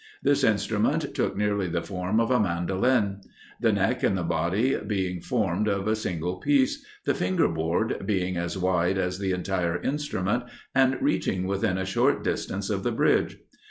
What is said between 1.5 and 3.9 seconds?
the form of a mandoline; the